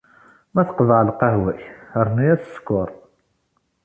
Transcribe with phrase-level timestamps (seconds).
[0.53, 1.61] Ma teqḍeɛ lqahwa-k,
[2.05, 2.89] rnu-yas sskeṛ.